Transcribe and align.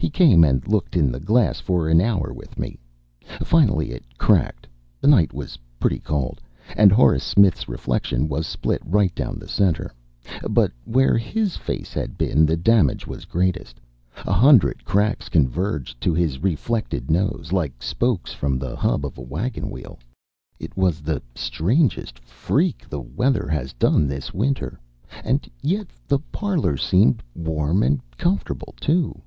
He 0.00 0.08
came 0.08 0.44
and 0.44 0.66
looked 0.66 0.96
in 0.96 1.12
the 1.12 1.20
glass 1.20 1.60
for 1.60 1.88
an 1.88 2.00
hour 2.00 2.32
with 2.32 2.58
me. 2.58 2.78
Finally 3.44 3.90
it 3.92 4.02
cracked 4.18 4.66
the 5.00 5.06
night 5.06 5.32
was 5.32 5.58
pretty 5.78 5.98
cold 5.98 6.40
and 6.74 6.90
Horace 6.90 7.22
Smith's 7.22 7.68
reflection 7.68 8.26
was 8.26 8.46
split 8.46 8.82
right 8.84 9.14
down 9.14 9.38
the 9.38 9.46
centre. 9.48 9.92
But 10.48 10.72
where 10.84 11.18
his 11.18 11.56
face 11.56 11.92
had 11.92 12.16
been 12.18 12.44
the 12.46 12.56
damage 12.56 13.06
was 13.06 13.24
greatest 13.26 13.78
a 14.26 14.32
hundred 14.32 14.84
cracks 14.86 15.28
converged 15.28 16.00
to 16.00 16.14
his 16.14 16.42
reflected 16.42 17.10
nose, 17.10 17.50
like 17.52 17.82
spokes 17.82 18.32
from 18.32 18.58
the 18.58 18.74
hub 18.76 19.04
of 19.04 19.16
a 19.18 19.22
wagon 19.22 19.70
wheel. 19.70 19.98
It 20.58 20.76
was 20.76 21.00
the 21.02 21.22
strangest 21.34 22.18
freak 22.18 22.88
the 22.88 23.00
weather 23.00 23.48
has 23.48 23.74
done 23.74 24.08
this 24.08 24.32
winter. 24.32 24.80
And 25.22 25.48
yet 25.62 25.88
the 26.08 26.18
parlor 26.32 26.76
seemed 26.78 27.22
warm 27.34 27.82
and 27.82 28.00
comfortable, 28.16 28.74
too. 28.80 29.20